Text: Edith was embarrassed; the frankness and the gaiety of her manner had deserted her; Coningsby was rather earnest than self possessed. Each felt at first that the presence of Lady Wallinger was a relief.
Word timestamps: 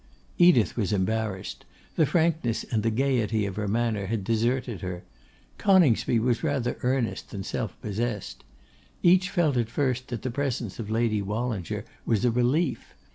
Edith 0.39 0.75
was 0.75 0.91
embarrassed; 0.91 1.63
the 1.95 2.07
frankness 2.07 2.63
and 2.71 2.81
the 2.81 2.89
gaiety 2.89 3.45
of 3.45 3.55
her 3.57 3.67
manner 3.67 4.07
had 4.07 4.23
deserted 4.23 4.81
her; 4.81 5.03
Coningsby 5.59 6.17
was 6.17 6.41
rather 6.43 6.75
earnest 6.81 7.29
than 7.29 7.43
self 7.43 7.79
possessed. 7.83 8.43
Each 9.03 9.29
felt 9.29 9.57
at 9.57 9.69
first 9.69 10.07
that 10.07 10.23
the 10.23 10.31
presence 10.31 10.79
of 10.79 10.89
Lady 10.89 11.21
Wallinger 11.21 11.85
was 12.03 12.25
a 12.25 12.31
relief. 12.31 12.95